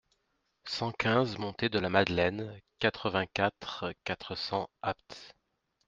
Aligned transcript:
cent 0.65 0.91
quinze 0.93 1.37
montée 1.37 1.69
de 1.69 1.77
la 1.77 1.87
Madeleine, 1.91 2.59
quatre-vingt-quatre, 2.79 3.93
quatre 4.03 4.33
cents, 4.33 4.67
Apt 4.81 5.35